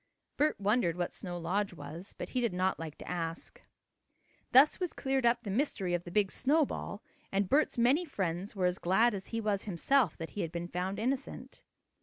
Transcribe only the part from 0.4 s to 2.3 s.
wondered what Snow Lodge was, but